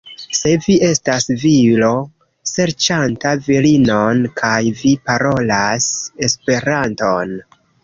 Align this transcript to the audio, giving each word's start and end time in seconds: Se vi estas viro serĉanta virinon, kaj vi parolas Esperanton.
Se 0.35 0.51
vi 0.67 0.75
estas 0.85 1.27
viro 1.43 1.89
serĉanta 2.53 3.35
virinon, 3.49 4.25
kaj 4.41 4.57
vi 4.81 4.97
parolas 5.11 5.93
Esperanton. 6.31 7.41